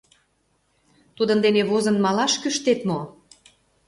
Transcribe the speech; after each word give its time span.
Тудын 1.17 1.39
дене 1.45 1.61
возын 1.69 1.97
малаш 2.03 2.33
кӱштет 2.41 2.79
мо? 2.89 2.99